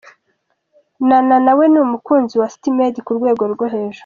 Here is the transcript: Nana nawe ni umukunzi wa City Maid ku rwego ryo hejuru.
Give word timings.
Nana 1.07 1.35
nawe 1.45 1.65
ni 1.71 1.79
umukunzi 1.85 2.33
wa 2.39 2.49
City 2.53 2.69
Maid 2.77 2.95
ku 3.05 3.11
rwego 3.17 3.43
ryo 3.53 3.67
hejuru. 3.73 3.99